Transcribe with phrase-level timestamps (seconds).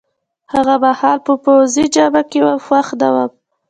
[0.53, 3.29] هغه مهال په پوځي جامه کي وم، خوښ نه وم.